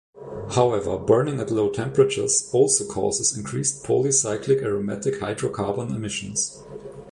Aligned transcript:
However, 0.55 0.97
burning 0.97 1.39
at 1.39 1.51
low 1.51 1.69
temperatures 1.69 2.49
also 2.51 2.87
causes 2.91 3.37
increased 3.37 3.83
polycyclic 3.83 4.63
aromatic 4.63 5.19
hydrocarbon 5.19 5.95
emissions. 5.95 6.63